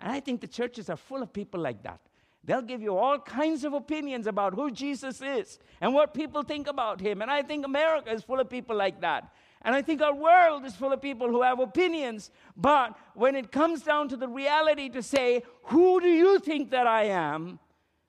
[0.00, 2.00] And I think the churches are full of people like that.
[2.44, 6.66] They'll give you all kinds of opinions about who Jesus is and what people think
[6.66, 7.22] about him.
[7.22, 9.32] And I think America is full of people like that.
[9.64, 12.32] And I think our world is full of people who have opinions.
[12.56, 16.88] But when it comes down to the reality to say, Who do you think that
[16.88, 17.60] I am?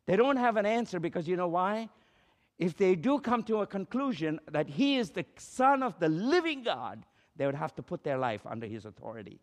[0.06, 1.90] they don't have an answer because you know why?
[2.60, 6.64] If they do come to a conclusion that he is the Son of the living
[6.64, 9.40] God, they would have to put their life under his authority.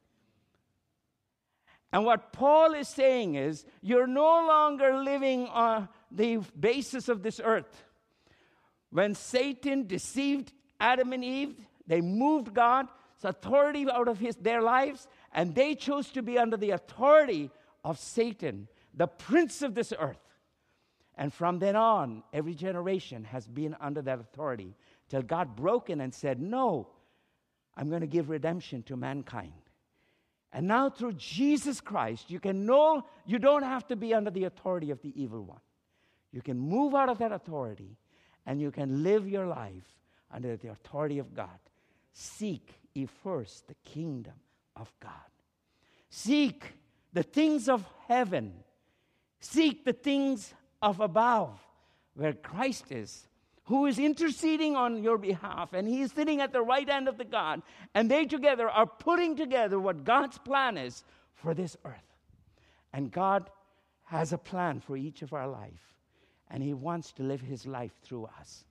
[1.93, 7.41] And what Paul is saying is, you're no longer living on the basis of this
[7.43, 7.85] earth.
[8.91, 12.91] When Satan deceived Adam and Eve, they moved God's
[13.25, 17.51] authority out of his, their lives, and they chose to be under the authority
[17.85, 20.21] of Satan, the prince of this earth.
[21.21, 24.75] And from then on, every generation has been under that authority
[25.11, 26.89] till God broke in and said, No,
[27.77, 29.53] I'm going to give redemption to mankind.
[30.51, 34.45] And now through Jesus Christ, you can know you don't have to be under the
[34.45, 35.61] authority of the evil one.
[36.33, 37.99] You can move out of that authority
[38.47, 39.99] and you can live your life
[40.33, 41.59] under the authority of God.
[42.15, 44.41] Seek ye first the kingdom
[44.75, 45.13] of God.
[46.09, 46.65] Seek
[47.13, 48.55] the things of heaven.
[49.41, 51.59] Seek the things of above,
[52.15, 53.27] where Christ is,
[53.65, 57.19] who is interceding on your behalf, and he is sitting at the right hand of
[57.19, 57.63] the God,
[57.95, 62.17] and they together are putting together what God's plan is for this earth.
[62.93, 63.49] And God
[64.05, 65.95] has a plan for each of our life,
[66.51, 68.65] and he wants to live his life through us.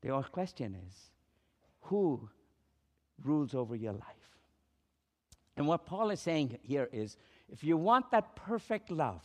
[0.00, 1.10] The question is
[1.82, 2.28] who
[3.22, 4.38] rules over your life?
[5.56, 7.16] And what Paul is saying here is
[7.50, 9.22] if you want that perfect love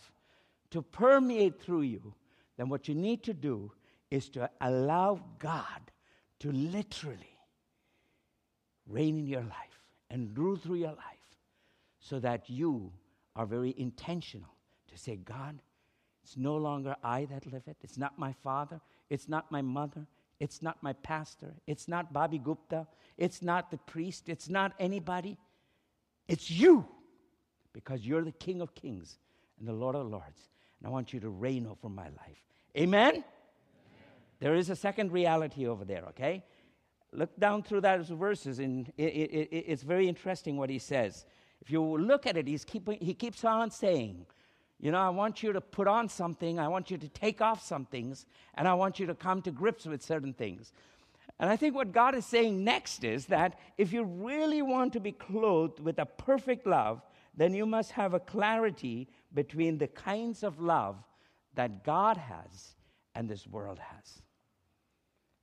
[0.71, 2.13] to permeate through you,
[2.57, 3.71] then what you need to do
[4.09, 5.91] is to allow God
[6.39, 7.37] to literally
[8.87, 11.35] reign in your life and rule through your life
[11.99, 12.91] so that you
[13.35, 14.49] are very intentional
[14.87, 15.59] to say, God,
[16.23, 17.77] it's no longer I that live it.
[17.81, 18.81] It's not my father.
[19.09, 20.05] It's not my mother.
[20.39, 21.53] It's not my pastor.
[21.65, 22.87] It's not Bobby Gupta.
[23.17, 24.29] It's not the priest.
[24.29, 25.37] It's not anybody.
[26.27, 26.85] It's you
[27.73, 29.17] because you're the King of Kings
[29.59, 30.49] and the Lord of Lords.
[30.79, 32.43] And I want you to reign over my life.
[32.77, 33.23] Amen?
[34.39, 36.43] There is a second reality over there, okay?
[37.11, 41.25] Look down through those verses, and it, it, it, it's very interesting what he says.
[41.61, 44.27] If you look at it, he's keeping, he keeps on saying,
[44.79, 47.65] You know, I want you to put on something, I want you to take off
[47.65, 50.71] some things, and I want you to come to grips with certain things.
[51.39, 54.99] And I think what God is saying next is that if you really want to
[54.99, 57.01] be clothed with a perfect love,
[57.37, 60.97] then you must have a clarity between the kinds of love
[61.53, 62.75] that God has
[63.15, 64.21] and this world has.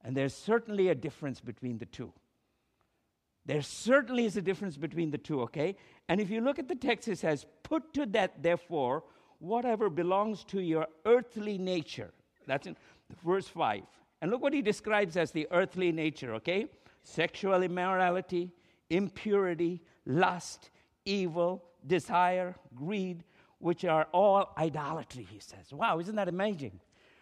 [0.05, 2.13] And there's certainly a difference between the two.
[3.47, 5.77] There certainly is a difference between the two, okay?
[6.09, 9.05] And if you look at the text, it says, Put to death, therefore,
[9.39, 12.11] whatever belongs to your earthly nature.
[12.47, 12.77] That's in
[13.25, 13.83] verse 5.
[14.21, 16.67] And look what he describes as the earthly nature, okay?
[17.03, 18.51] Sexual immorality,
[18.89, 20.71] impurity, lust,
[21.05, 23.25] evil, desire, greed,
[23.59, 25.73] which are all idolatry, he says.
[25.73, 26.81] Wow, isn't that amazing?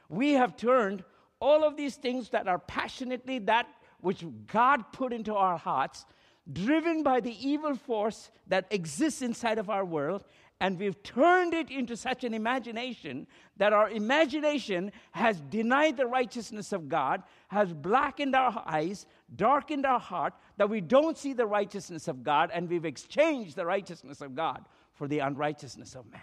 [0.09, 1.05] We have turned
[1.40, 3.66] all of these things that are passionately that
[4.01, 6.05] which God put into our hearts,
[6.53, 10.25] driven by the evil force that exists inside of our world,
[10.61, 16.72] and we've turned it into such an imagination that our imagination has denied the righteousness
[16.72, 22.09] of God, has blackened our eyes, darkened our heart, that we don't see the righteousness
[22.09, 24.64] of God, and we've exchanged the righteousness of God
[24.95, 26.21] for the unrighteousness of man.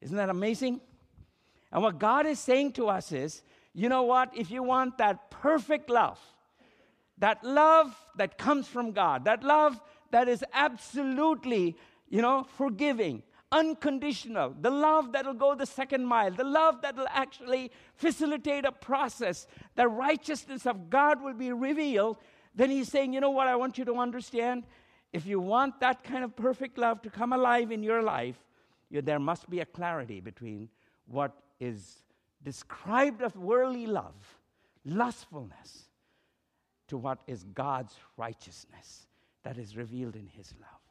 [0.00, 0.80] Isn't that amazing?
[1.70, 3.42] And what God is saying to us is
[3.74, 4.36] you know what?
[4.36, 6.18] If you want that perfect love,
[7.18, 11.76] that love that comes from God, that love that is absolutely,
[12.10, 17.70] you know, forgiving, unconditional, the love that'll go the second mile, the love that'll actually
[17.94, 22.16] facilitate a process, the righteousness of God will be revealed,
[22.54, 24.64] then he's saying, you know what, I want you to understand.
[25.12, 28.36] If you want that kind of perfect love to come alive in your life,
[28.90, 30.68] you, there must be a clarity between
[31.06, 32.02] what is
[32.42, 34.14] described as worldly love,
[34.84, 35.88] lustfulness,
[36.88, 39.06] to what is God's righteousness
[39.44, 40.81] that is revealed in his love.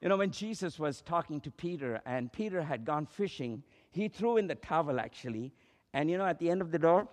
[0.00, 4.36] You know, when Jesus was talking to Peter and Peter had gone fishing, he threw
[4.36, 5.52] in the towel actually.
[5.92, 7.08] And you know, at the end of the door,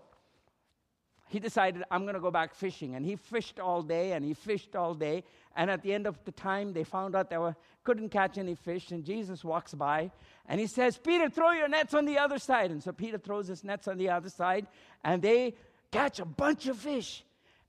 [1.28, 2.94] he decided, I'm going to go back fishing.
[2.94, 5.24] And he fished all day and he fished all day.
[5.56, 8.54] And at the end of the time, they found out they were, couldn't catch any
[8.54, 8.92] fish.
[8.92, 10.12] And Jesus walks by
[10.48, 12.70] and he says, Peter, throw your nets on the other side.
[12.70, 14.68] And so Peter throws his nets on the other side
[15.04, 15.56] and they
[15.92, 17.25] catch a bunch of fish.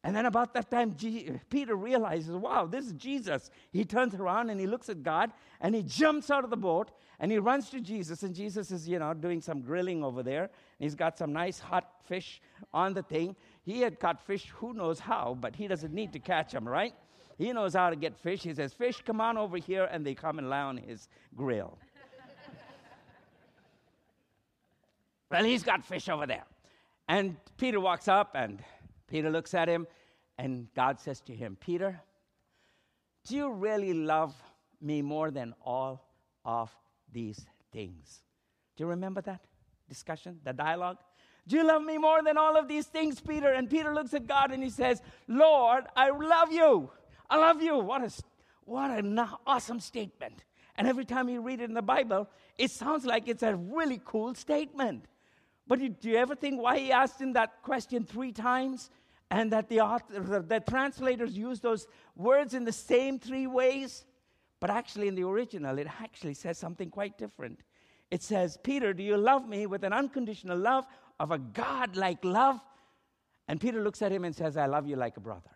[0.06, 3.50] And then about that time, G- Peter realizes, wow, this is Jesus.
[3.72, 6.92] He turns around and he looks at God and he jumps out of the boat
[7.18, 8.22] and he runs to Jesus.
[8.22, 10.44] And Jesus is, you know, doing some grilling over there.
[10.44, 12.40] And he's got some nice hot fish
[12.72, 13.34] on the thing.
[13.64, 16.94] He had caught fish, who knows how, but he doesn't need to catch them, right?
[17.36, 18.44] He knows how to get fish.
[18.44, 19.88] He says, Fish, come on over here.
[19.90, 21.76] And they come and lie on his grill.
[25.32, 26.44] well, he's got fish over there.
[27.08, 28.62] And Peter walks up and
[29.08, 29.86] Peter looks at him,
[30.38, 32.00] and God says to him, Peter,
[33.26, 34.34] do you really love
[34.80, 36.06] me more than all
[36.44, 36.70] of
[37.12, 38.22] these things?
[38.76, 39.40] Do you remember that
[39.88, 40.98] discussion, the dialogue?
[41.48, 43.52] Do you love me more than all of these things, Peter?
[43.52, 46.90] And Peter looks at God and he says, Lord, I love you.
[47.30, 47.78] I love you.
[47.78, 48.10] What, a,
[48.64, 50.44] what an awesome statement.
[50.76, 54.00] And every time you read it in the Bible, it sounds like it's a really
[54.04, 55.06] cool statement.
[55.66, 58.90] But do you ever think why he asked him that question three times?
[59.30, 64.04] And that the, author, the translators use those words in the same three ways?
[64.60, 67.60] But actually, in the original, it actually says something quite different.
[68.10, 70.86] It says, Peter, do you love me with an unconditional love
[71.18, 72.60] of a God like love?
[73.48, 75.50] And Peter looks at him and says, I love you like a brother.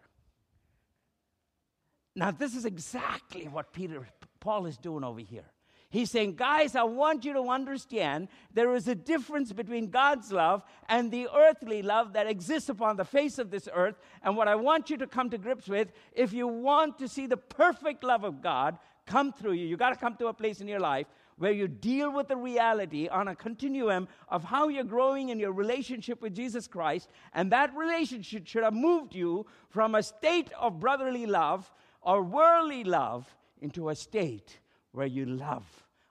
[2.17, 4.07] Now, this is exactly what Peter,
[4.41, 5.47] Paul is doing over here.
[5.91, 10.63] He's saying, guys, I want you to understand there is a difference between God's love
[10.89, 13.97] and the earthly love that exists upon the face of this earth.
[14.23, 17.27] And what I want you to come to grips with, if you want to see
[17.27, 20.61] the perfect love of God come through you, you got to come to a place
[20.61, 24.85] in your life where you deal with the reality on a continuum of how you're
[24.85, 27.09] growing in your relationship with Jesus Christ.
[27.35, 31.69] And that relationship should have moved you from a state of brotherly love
[32.01, 34.60] or worldly love into a state
[34.93, 35.65] where you love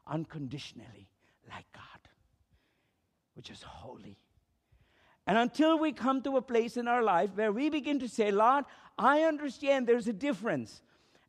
[0.07, 1.09] unconditionally
[1.49, 2.09] like God,
[3.35, 4.17] which is holy.
[5.27, 8.31] And until we come to a place in our life where we begin to say,
[8.31, 8.65] Lord,
[8.97, 10.81] I understand there's a difference.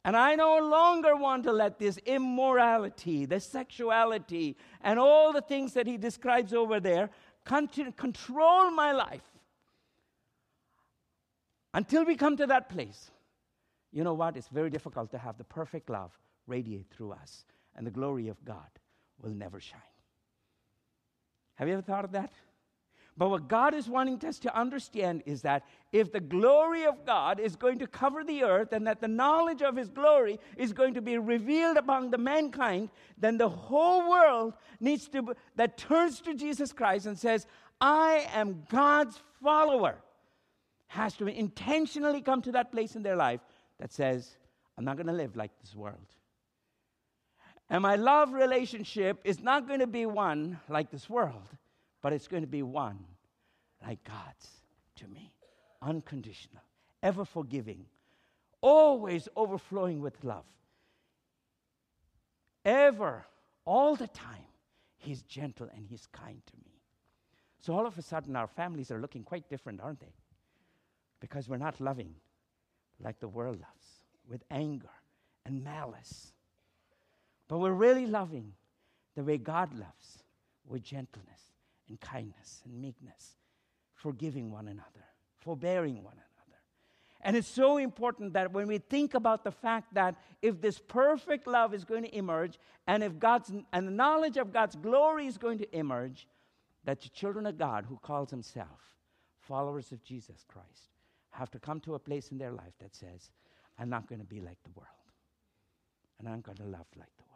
[0.05, 5.75] And I no longer want to let this immorality, this sexuality, and all the things
[5.75, 7.11] that he describes over there
[7.45, 9.25] continue, control my life.
[11.75, 13.11] Until we come to that place,
[13.93, 14.37] you know what?
[14.37, 16.19] It's very difficult to have the perfect love
[16.51, 18.69] radiate through us, and the glory of God
[19.23, 19.81] will never shine.
[21.55, 22.33] Have you ever thought of that?
[23.17, 27.39] But what God is wanting us to understand is that if the glory of God
[27.39, 30.95] is going to cover the earth and that the knowledge of His glory is going
[30.95, 36.35] to be revealed among the mankind, then the whole world needs to, that turns to
[36.35, 37.47] Jesus Christ and says,
[37.79, 39.97] I am God's follower,
[40.87, 43.41] has to intentionally come to that place in their life
[43.79, 44.37] that says,
[44.79, 45.99] I'm not going to live like this world.
[47.71, 51.49] And my love relationship is not going to be one like this world,
[52.03, 52.99] but it's going to be one
[53.81, 54.49] like God's
[54.97, 55.33] to me
[55.81, 56.63] unconditional,
[57.03, 57.87] ever forgiving,
[58.61, 60.45] always overflowing with love.
[62.65, 63.25] Ever,
[63.65, 64.45] all the time,
[64.99, 66.83] He's gentle and He's kind to me.
[67.61, 70.15] So all of a sudden, our families are looking quite different, aren't they?
[71.21, 72.15] Because we're not loving
[73.03, 74.91] like the world loves, with anger
[75.47, 76.33] and malice
[77.51, 78.53] but we're really loving
[79.17, 80.23] the way God loves,
[80.65, 81.41] with gentleness
[81.89, 83.35] and kindness and meekness,
[83.93, 85.05] forgiving one another,
[85.37, 86.59] forbearing one another.
[87.23, 91.49] And it's so important that when we think about the fact that if this perfect
[91.49, 95.37] love is going to emerge, and if God's and the knowledge of God's glory is
[95.37, 96.29] going to emerge,
[96.85, 98.95] that the children of God who calls himself
[99.41, 100.95] followers of Jesus Christ
[101.31, 103.33] have to come to a place in their life that says,
[103.77, 104.87] I'm not going to be like the world.
[106.21, 107.30] And I'm going to love like the world.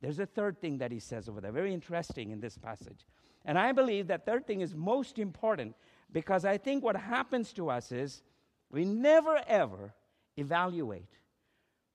[0.00, 3.06] There's a third thing that he says over there, very interesting in this passage.
[3.44, 5.74] And I believe that third thing is most important
[6.12, 8.22] because I think what happens to us is
[8.70, 9.94] we never ever
[10.36, 11.18] evaluate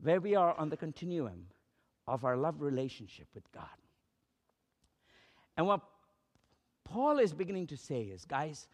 [0.02, 1.48] where we are on the continuum
[2.08, 3.66] of our love relationship with God.
[5.56, 5.82] And what
[6.84, 8.68] Paul is beginning to say is, guys,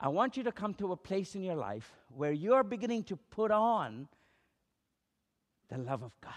[0.00, 3.16] I want you to come to a place in your life where you're beginning to
[3.16, 4.08] put on
[5.68, 6.32] the love of God.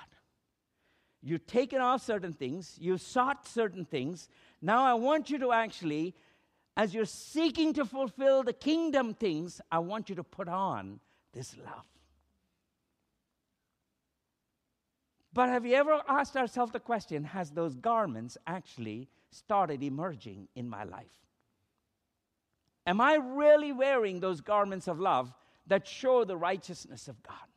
[1.27, 4.29] You've taken off certain things, you've sought certain things.
[4.61, 6.13] Now I want you to actually,
[6.77, 10.99] as you're seeking to fulfill the kingdom things, I want you to put on
[11.33, 11.83] this love.
[15.33, 20.69] But have you ever asked ourselves the question has those garments actually started emerging in
[20.69, 21.25] my life?
[22.85, 25.33] Am I really wearing those garments of love
[25.65, 27.47] that show the righteousness of God?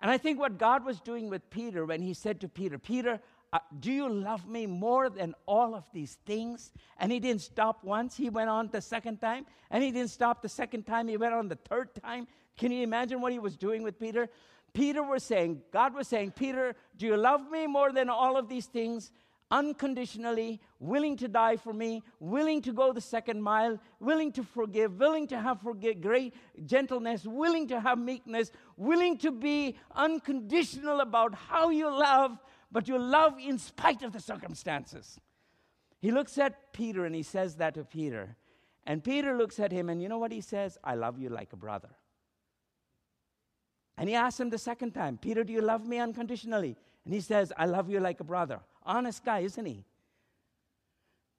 [0.00, 3.20] And I think what God was doing with Peter when he said to Peter, Peter,
[3.52, 6.72] uh, do you love me more than all of these things?
[6.98, 8.16] And he didn't stop once.
[8.16, 9.44] He went on the second time.
[9.70, 11.08] And he didn't stop the second time.
[11.08, 12.28] He went on the third time.
[12.56, 14.28] Can you imagine what he was doing with Peter?
[14.72, 18.48] Peter was saying, God was saying, Peter, do you love me more than all of
[18.48, 19.10] these things?
[19.50, 24.98] Unconditionally, willing to die for me, willing to go the second mile, willing to forgive,
[24.98, 26.34] willing to have forgive, great
[26.64, 32.38] gentleness, willing to have meekness, willing to be unconditional about how you love,
[32.70, 35.18] but you love in spite of the circumstances.
[36.00, 38.36] He looks at Peter and he says that to Peter.
[38.84, 40.78] And Peter looks at him and you know what he says?
[40.82, 41.90] I love you like a brother.
[43.98, 46.76] And he asks him the second time, Peter, do you love me unconditionally?
[47.04, 48.60] And he says, I love you like a brother.
[48.84, 49.84] Honest guy, isn't he?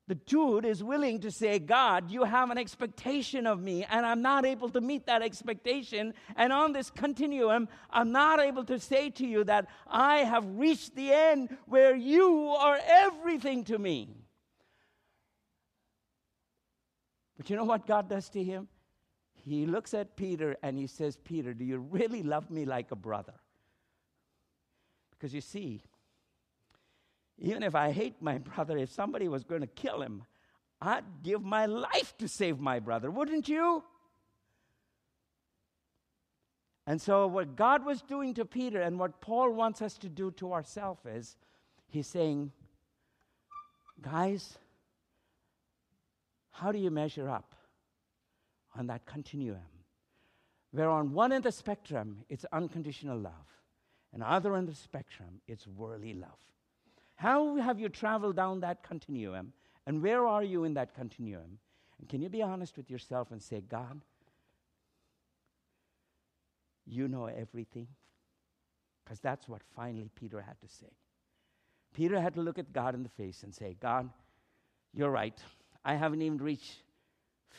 [0.07, 4.21] The dude is willing to say, God, you have an expectation of me, and I'm
[4.21, 6.13] not able to meet that expectation.
[6.35, 10.95] And on this continuum, I'm not able to say to you that I have reached
[10.95, 14.09] the end where you are everything to me.
[17.37, 18.67] But you know what God does to him?
[19.33, 22.95] He looks at Peter and he says, Peter, do you really love me like a
[22.95, 23.33] brother?
[25.11, 25.81] Because you see,
[27.41, 30.23] even if I hate my brother, if somebody was going to kill him,
[30.81, 33.83] I'd give my life to save my brother, wouldn't you?
[36.87, 40.31] And so, what God was doing to Peter and what Paul wants us to do
[40.31, 41.37] to ourselves is,
[41.87, 42.51] he's saying,
[44.01, 44.57] guys,
[46.51, 47.55] how do you measure up
[48.75, 49.59] on that continuum?
[50.71, 53.33] Where on one end of the spectrum, it's unconditional love,
[54.11, 56.51] and other end of the spectrum, it's worldly love.
[57.22, 59.53] How have you traveled down that continuum,
[59.86, 61.59] and where are you in that continuum?
[61.99, 64.01] And can you be honest with yourself and say, God,
[66.88, 67.86] you know everything?
[69.03, 70.89] Because that's what finally Peter had to say.
[71.93, 74.09] Peter had to look at God in the face and say, God,
[74.91, 75.39] you're right.
[75.86, 76.82] I haven't even reached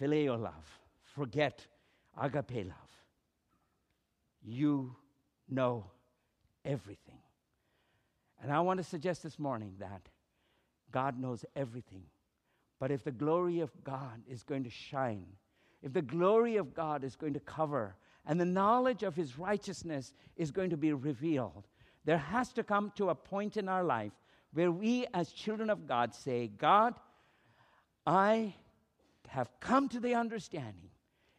[0.00, 0.80] phileo love.
[1.04, 1.64] Forget
[2.20, 2.92] agape love.
[4.42, 4.96] You
[5.48, 5.84] know
[6.64, 7.21] everything.
[8.42, 10.02] And I want to suggest this morning that
[10.90, 12.02] God knows everything.
[12.80, 15.26] But if the glory of God is going to shine,
[15.82, 17.94] if the glory of God is going to cover,
[18.26, 21.66] and the knowledge of his righteousness is going to be revealed,
[22.04, 24.12] there has to come to a point in our life
[24.52, 26.94] where we, as children of God, say, God,
[28.04, 28.54] I
[29.28, 30.90] have come to the understanding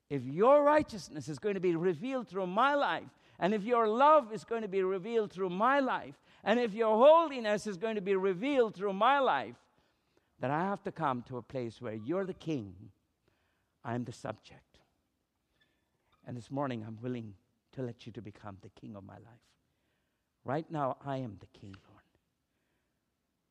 [0.09, 4.31] if your righteousness is going to be revealed through my life, and if your love
[4.31, 8.01] is going to be revealed through my life, and if your holiness is going to
[8.01, 9.55] be revealed through my life,
[10.39, 12.73] then I have to come to a place where you're the king,
[13.83, 14.79] I'm the subject.
[16.25, 17.33] And this morning, I'm willing
[17.73, 19.43] to let you to become the king of my life.
[20.45, 22.01] Right now, I am the king, Lord.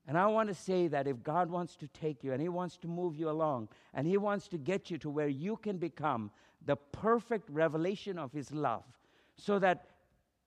[0.06, 2.76] And I want to say that if God wants to take you and He wants
[2.78, 6.30] to move you along and He wants to get you to where you can become
[6.64, 8.84] the perfect revelation of His love,
[9.36, 9.86] so that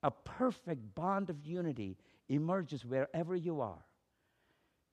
[0.03, 1.97] a perfect bond of unity
[2.29, 3.83] emerges wherever you are,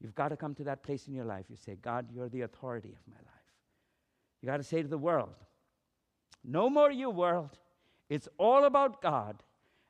[0.01, 1.47] you've got to come to that place in your life.
[1.49, 3.33] You say, God, you're the authority of my life.
[4.41, 5.35] You got to say to the world,
[6.45, 7.59] No more you, world.
[8.09, 9.43] It's all about God,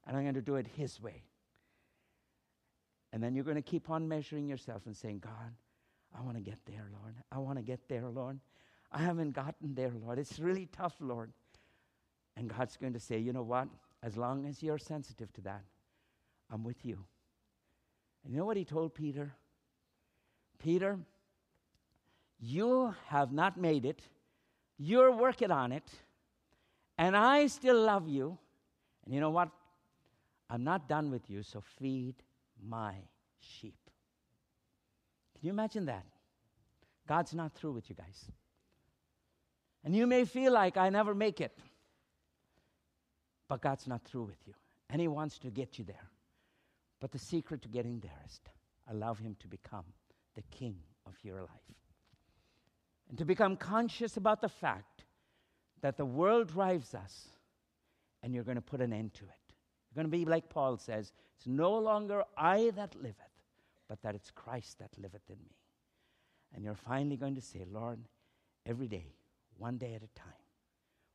[0.07, 1.24] and I'm going to do it His way.
[3.12, 5.55] And then you're going to keep on measuring yourself and saying, God,
[6.16, 7.14] I want to get there, Lord.
[7.30, 8.38] I want to get there, Lord.
[8.90, 10.18] I haven't gotten there, Lord.
[10.18, 11.32] It's really tough, Lord.
[12.36, 13.68] And God's going to say, you know what?
[14.03, 15.62] As long as you're sensitive to that,
[16.51, 17.05] I'm with you.
[18.25, 19.35] And you know what he told Peter?
[20.59, 20.99] Peter,
[22.39, 24.01] you have not made it.
[24.79, 25.89] You're working on it.
[26.99, 28.39] And I still love you.
[29.05, 29.49] And you know what?
[30.49, 32.14] I'm not done with you, so feed
[32.62, 32.95] my
[33.41, 33.75] sheep.
[35.39, 36.05] Can you imagine that?
[37.09, 38.31] God's not through with you guys.
[39.85, 41.59] And you may feel like I never make it,
[43.49, 44.55] but God's not through with you.
[44.91, 46.11] And He wants to get you there.
[47.03, 49.84] But the secret to getting there is to allow Him to become
[50.36, 51.76] the king of your life.
[53.09, 55.03] And to become conscious about the fact
[55.80, 57.26] that the world drives us
[58.22, 59.53] and you're going to put an end to it.
[59.90, 63.16] You're going to be like Paul says it's no longer I that liveth,
[63.88, 65.57] but that it's Christ that liveth in me.
[66.55, 67.98] And you're finally going to say, Lord,
[68.64, 69.16] every day,
[69.59, 70.44] one day at a time,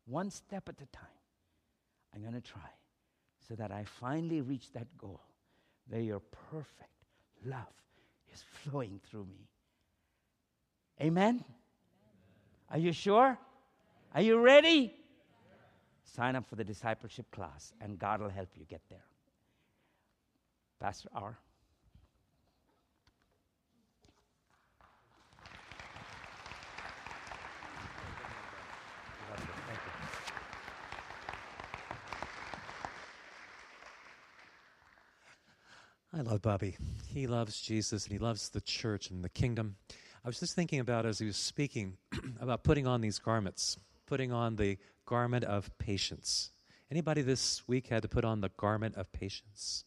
[0.05, 1.07] one step at a time,
[2.13, 2.71] I'm going to try
[3.47, 5.21] so that I finally reach that goal
[5.89, 6.21] where your
[6.51, 6.91] perfect
[7.45, 7.73] love
[8.33, 9.47] is flowing through me.
[11.01, 11.43] Amen?
[12.69, 13.37] Are you sure?
[14.13, 14.93] Are you ready?
[16.03, 19.05] Sign up for the discipleship class, and God will help you get there.
[20.79, 21.37] Pastor R.
[36.17, 36.75] I love Bobby.
[37.07, 39.75] He loves Jesus and he loves the church and the kingdom.
[40.25, 41.95] I was just thinking about as he was speaking
[42.39, 46.49] about putting on these garments, putting on the garment of patience.
[46.89, 49.83] Anybody this week had to put on the garment of patience?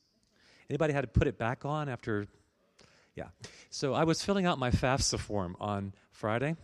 [0.69, 2.29] Anybody had to put it back on after?
[3.17, 3.31] Yeah.
[3.71, 6.55] So I was filling out my FAFSA form on Friday.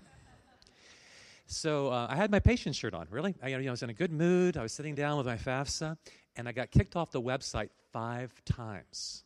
[1.49, 3.09] So uh, I had my patience shirt on.
[3.11, 4.57] Really, I, you know, I was in a good mood.
[4.57, 5.97] I was sitting down with my FAFSA,
[6.37, 9.25] and I got kicked off the website five times.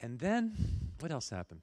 [0.00, 0.56] And then,
[1.00, 1.62] what else happened?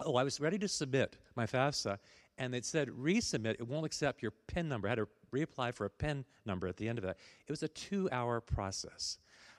[0.00, 1.98] Oh, I was ready to submit my FAFSA,
[2.38, 3.54] and it said resubmit.
[3.54, 4.88] It won't accept your PIN number.
[4.88, 7.18] I had to reapply for a PIN number at the end of that.
[7.46, 9.18] It was a two hour process.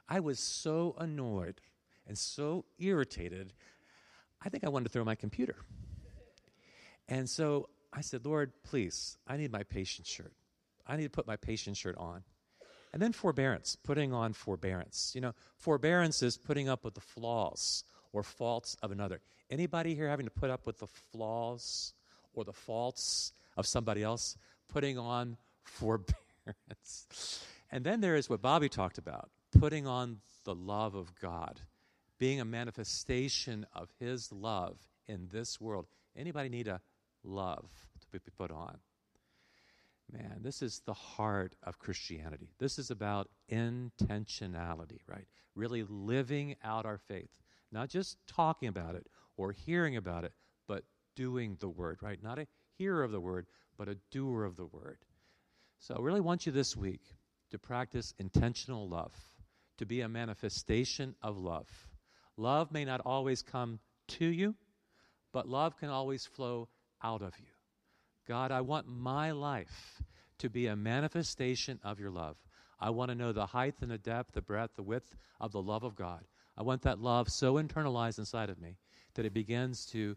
[0.10, 1.62] I was so annoyed
[2.08, 3.54] and so irritated,
[4.44, 5.56] I think I wanted to throw my computer.
[7.08, 10.34] And so I said, Lord, please, I need my patient shirt.
[10.86, 12.24] I need to put my patient shirt on.
[12.94, 15.14] And then forbearance, putting on forbearance.
[15.16, 19.20] You know, forbearance is putting up with the flaws or faults of another.
[19.50, 21.94] Anybody here having to put up with the flaws
[22.36, 24.38] or the faults of somebody else?
[24.68, 27.44] Putting on forbearance.
[27.72, 31.62] And then there is what Bobby talked about putting on the love of God,
[32.20, 34.78] being a manifestation of His love
[35.08, 35.86] in this world.
[36.16, 36.82] Anybody need a
[37.24, 37.70] love
[38.02, 38.78] to be put on?
[40.12, 42.50] Man, this is the heart of Christianity.
[42.60, 45.26] This is about intentionality, right?
[45.56, 47.42] Really living out our faith.
[47.72, 50.34] Not just talking about it or hearing about it,
[50.68, 50.84] but
[51.16, 52.22] doing the word, right?
[52.22, 52.48] Not a
[52.78, 53.48] hearer of the word,
[53.78, 55.00] but a doer of the word.
[55.80, 57.02] So I really want you this week
[57.52, 59.14] to practice intentional love,
[59.78, 61.68] to be a manifestation of love.
[62.38, 64.56] Love may not always come to you,
[65.32, 66.68] but love can always flow
[67.04, 67.53] out of you.
[68.28, 70.02] God, I want my life
[70.40, 72.38] to be a manifestation of your love.
[72.80, 75.62] I want to know the height and the depth, the breadth, the width of the
[75.62, 76.26] love of God.
[76.58, 78.78] I want that love so internalized inside of me
[79.16, 80.16] that it begins to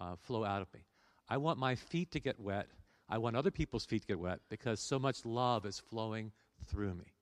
[0.00, 0.80] uh, flow out of me.
[1.28, 2.68] I want my feet to get wet.
[3.08, 6.32] I want other people's feet to get wet because so much love is flowing
[6.66, 7.12] through me.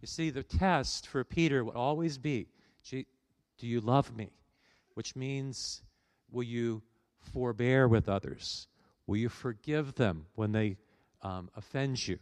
[0.00, 2.48] You see, the test for Peter would always be
[2.90, 4.30] do you love me?
[4.94, 5.82] Which means,
[6.30, 6.82] will you
[7.20, 8.68] forbear with others?
[9.08, 10.76] Will you forgive them when they
[11.22, 12.18] um, offend you?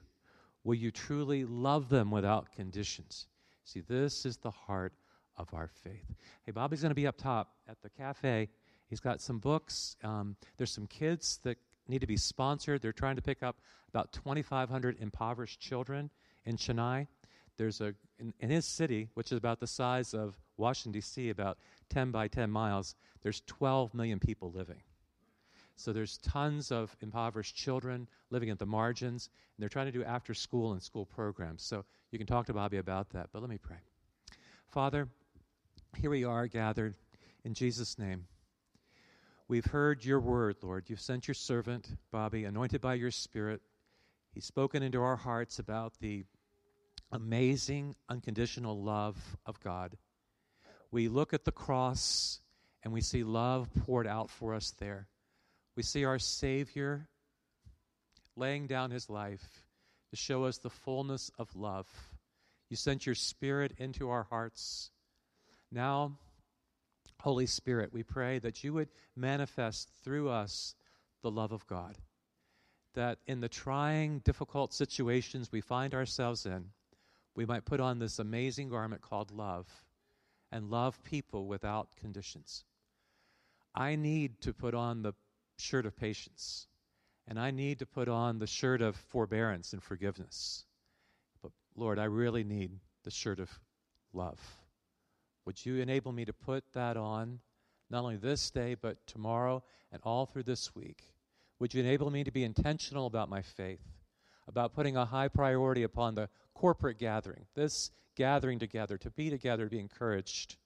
[0.63, 3.27] Will you truly love them without conditions?
[3.65, 4.93] See, this is the heart
[5.37, 6.15] of our faith.
[6.45, 8.49] Hey, Bobby's going to be up top at the cafe.
[8.89, 9.97] He's got some books.
[10.05, 11.59] Um, there's some kids that
[11.89, 12.83] need to be sponsored.
[12.83, 13.57] They're trying to pick up
[13.89, 16.09] about 2,500 impoverished children
[16.45, 17.09] in Chennai.
[17.57, 21.59] There's a in, in his city, which is about the size of Washington D.C., about
[21.91, 22.95] 10 by 10 miles.
[23.23, 24.83] There's 12 million people living.
[25.77, 30.03] So there's tons of impoverished children living at the margins, and they're trying to do
[30.03, 31.63] after school and school programs.
[31.63, 33.29] So you can talk to Bobby about that.
[33.33, 33.77] But let me pray.
[34.69, 35.09] Father,
[35.99, 36.95] here we are gathered
[37.45, 38.27] in Jesus' name.
[39.49, 40.89] We've heard your word, Lord.
[40.89, 43.61] You've sent your servant, Bobby, anointed by your spirit.
[44.33, 46.25] He's spoken into our hearts about the
[47.13, 49.17] amazing, unconditional love
[49.47, 49.97] of God.
[50.91, 52.41] We look at the cross
[52.83, 55.07] and we see love poured out for us there.
[55.77, 57.07] We see our Savior
[58.35, 59.63] laying down his life
[60.11, 61.87] to show us the fullness of love.
[62.71, 64.91] You sent your Spirit into our hearts.
[65.71, 66.17] Now,
[67.21, 70.75] Holy Spirit, we pray that you would manifest through us
[71.23, 71.97] the love of God.
[72.95, 76.71] That in the trying, difficult situations we find ourselves in,
[77.35, 79.67] we might put on this amazing garment called love
[80.51, 82.65] and love people without conditions.
[83.75, 85.13] I need to put on the
[85.59, 86.67] shirt of patience,
[87.27, 90.65] and I need to put on the shirt of forbearance and forgiveness.
[91.43, 92.71] But Lord, I really need
[93.05, 93.51] the shirt of
[94.13, 94.41] love.
[95.45, 97.41] Would you enable me to put that on
[97.89, 101.03] not only this day, but tomorrow and all through this week?
[101.59, 103.81] Would you enable me to be intentional about my faith,
[104.49, 109.65] about putting a high priority upon the corporate gathering, this gathering together, to be together,
[109.65, 110.57] to be encouraged,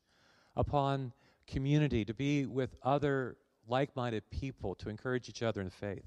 [0.56, 1.12] upon
[1.46, 3.36] community, to be with other
[3.70, 6.04] like minded people, to encourage each other in faith,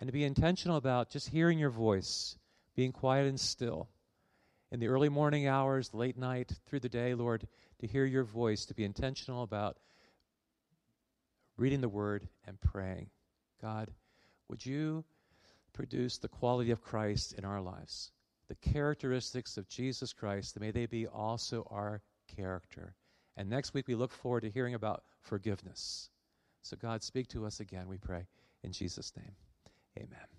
[0.00, 2.36] and to be intentional about just hearing your voice,
[2.74, 3.88] being quiet and still.
[4.70, 7.46] In the early morning hours, late night, through the day, Lord,
[7.80, 9.76] to hear your voice, to be intentional about
[11.56, 13.10] reading the word and praying.
[13.60, 13.90] God,
[14.48, 15.04] would you
[15.72, 18.12] produce the quality of Christ in our lives?
[18.48, 22.02] The characteristics of Jesus Christ, may they be also our
[22.36, 22.94] character.
[23.36, 26.10] And next week, we look forward to hearing about forgiveness.
[26.66, 28.26] So, God, speak to us again, we pray.
[28.64, 29.36] In Jesus' name,
[29.96, 30.35] amen.